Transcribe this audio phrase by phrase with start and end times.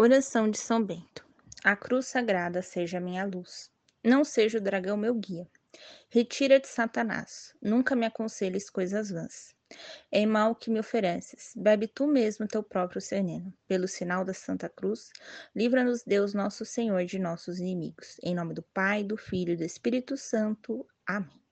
[0.00, 1.26] Oração de São Bento.
[1.64, 3.68] A cruz sagrada seja minha luz.
[4.04, 5.44] Não seja o dragão meu guia.
[6.08, 7.52] Retira de Satanás.
[7.60, 9.56] Nunca me aconselhes coisas vãs.
[10.12, 13.52] Em mal que me ofereces, bebe tu mesmo teu próprio veneno.
[13.66, 15.10] Pelo sinal da Santa Cruz,
[15.52, 18.18] livra-nos Deus nosso Senhor de nossos inimigos.
[18.22, 20.86] Em nome do Pai, do Filho e do Espírito Santo.
[21.04, 21.42] Amém.